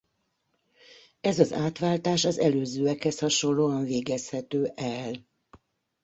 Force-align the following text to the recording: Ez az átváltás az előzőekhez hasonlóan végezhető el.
Ez 1.21 1.39
az 1.39 1.53
átváltás 1.53 2.25
az 2.25 2.39
előzőekhez 2.39 3.19
hasonlóan 3.19 3.83
végezhető 3.83 4.71
el. 4.75 5.15